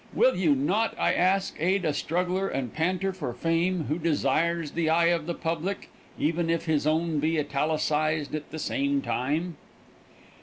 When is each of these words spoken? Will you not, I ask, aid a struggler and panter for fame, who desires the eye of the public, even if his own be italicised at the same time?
Will 0.15 0.35
you 0.35 0.55
not, 0.55 0.95
I 0.97 1.13
ask, 1.13 1.55
aid 1.59 1.85
a 1.85 1.93
struggler 1.93 2.47
and 2.47 2.73
panter 2.73 3.13
for 3.13 3.33
fame, 3.35 3.83
who 3.83 3.99
desires 3.99 4.71
the 4.71 4.89
eye 4.89 5.09
of 5.09 5.27
the 5.27 5.35
public, 5.35 5.89
even 6.17 6.49
if 6.49 6.65
his 6.65 6.87
own 6.87 7.19
be 7.19 7.37
italicised 7.39 8.33
at 8.33 8.49
the 8.49 8.57
same 8.57 9.03
time? 9.03 9.57